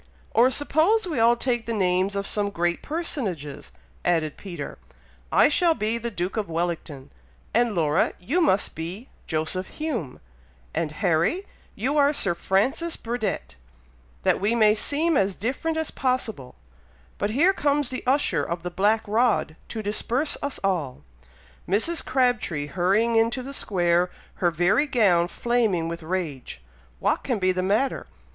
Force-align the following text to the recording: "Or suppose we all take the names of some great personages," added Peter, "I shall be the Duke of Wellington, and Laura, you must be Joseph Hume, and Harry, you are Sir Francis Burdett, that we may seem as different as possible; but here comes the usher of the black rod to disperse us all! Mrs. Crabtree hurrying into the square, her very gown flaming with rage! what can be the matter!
"Or 0.31 0.49
suppose 0.49 1.05
we 1.05 1.19
all 1.19 1.35
take 1.35 1.67
the 1.67 1.73
names 1.75 2.15
of 2.15 2.25
some 2.25 2.49
great 2.49 2.81
personages," 2.81 3.71
added 4.03 4.35
Peter, 4.35 4.79
"I 5.31 5.47
shall 5.47 5.75
be 5.75 5.99
the 5.99 6.09
Duke 6.09 6.37
of 6.37 6.49
Wellington, 6.49 7.11
and 7.53 7.75
Laura, 7.75 8.13
you 8.19 8.41
must 8.41 8.73
be 8.73 9.09
Joseph 9.27 9.67
Hume, 9.67 10.19
and 10.73 10.91
Harry, 10.91 11.45
you 11.75 11.99
are 11.99 12.13
Sir 12.15 12.33
Francis 12.33 12.97
Burdett, 12.97 13.53
that 14.23 14.41
we 14.41 14.55
may 14.55 14.73
seem 14.73 15.15
as 15.15 15.35
different 15.35 15.77
as 15.77 15.91
possible; 15.91 16.55
but 17.19 17.29
here 17.29 17.53
comes 17.53 17.89
the 17.89 18.01
usher 18.07 18.43
of 18.43 18.63
the 18.63 18.71
black 18.71 19.03
rod 19.05 19.55
to 19.69 19.83
disperse 19.83 20.35
us 20.41 20.59
all! 20.63 21.03
Mrs. 21.69 22.03
Crabtree 22.03 22.65
hurrying 22.65 23.15
into 23.17 23.43
the 23.43 23.53
square, 23.53 24.09
her 24.41 24.49
very 24.49 24.87
gown 24.87 25.27
flaming 25.27 25.87
with 25.87 26.01
rage! 26.01 26.59
what 26.99 27.21
can 27.23 27.37
be 27.37 27.51
the 27.51 27.61
matter! 27.61 28.07